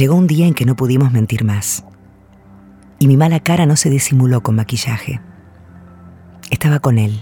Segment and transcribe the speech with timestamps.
[0.00, 1.84] Llegó un día en que no pudimos mentir más.
[2.98, 5.20] Y mi mala cara no se disimuló con maquillaje.
[6.50, 7.20] Estaba con él,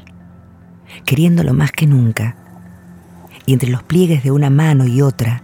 [1.05, 2.37] queriéndolo más que nunca.
[3.47, 5.43] Y entre los pliegues de una mano y otra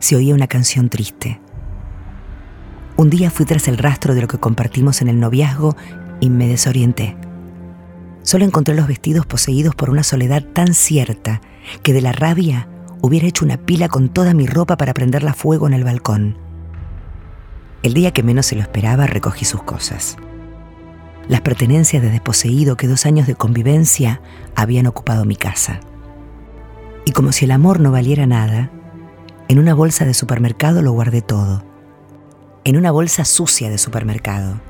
[0.00, 1.42] se oía una canción triste.
[2.96, 5.76] Un día fui tras el rastro de lo que compartimos en el noviazgo
[6.20, 7.18] y me desorienté.
[8.22, 11.42] Solo encontré los vestidos poseídos por una soledad tan cierta
[11.82, 12.66] que de la rabia
[13.02, 16.45] hubiera hecho una pila con toda mi ropa para prenderla fuego en el balcón.
[17.86, 20.16] El día que menos se lo esperaba recogí sus cosas.
[21.28, 24.20] Las pertenencias de desposeído que dos años de convivencia
[24.56, 25.78] habían ocupado mi casa.
[27.04, 28.72] Y como si el amor no valiera nada,
[29.46, 31.64] en una bolsa de supermercado lo guardé todo.
[32.64, 34.60] En una bolsa sucia de supermercado.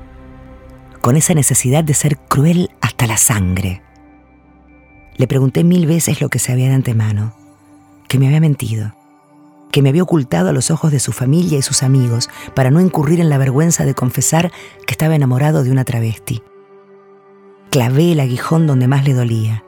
[1.01, 3.81] Con esa necesidad de ser cruel hasta la sangre.
[5.15, 7.33] Le pregunté mil veces lo que sabía de antemano
[8.07, 8.93] que me había mentido,
[9.77, 12.81] que me había ocultado a los ojos de su familia y sus amigos para no
[12.81, 14.51] incurrir en la vergüenza de confesar
[14.87, 16.41] que estaba enamorado de una travesti.
[17.69, 19.63] Clavé el aguijón donde más le dolía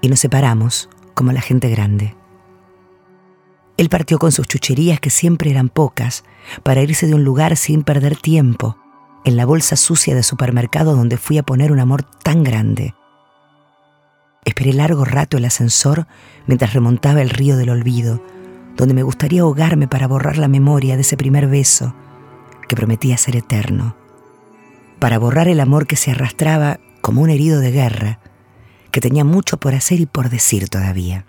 [0.00, 2.16] y nos separamos como la gente grande.
[3.76, 6.24] Él partió con sus chucherías, que siempre eran pocas,
[6.62, 8.78] para irse de un lugar sin perder tiempo,
[9.26, 12.94] en la bolsa sucia de supermercado donde fui a poner un amor tan grande
[14.48, 16.06] Esperé largo rato el ascensor
[16.46, 18.22] mientras remontaba el río del olvido,
[18.78, 21.94] donde me gustaría ahogarme para borrar la memoria de ese primer beso
[22.68, 23.96] que prometía ser eterno,
[25.00, 28.20] para borrar el amor que se arrastraba como un herido de guerra,
[28.92, 31.26] que tenía mucho por hacer y por decir todavía.